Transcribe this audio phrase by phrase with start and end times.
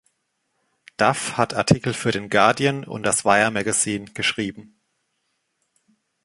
[0.97, 4.81] Duff hat Artikel für den „Guardian“ und das „Wire Magazine“ geschrieben.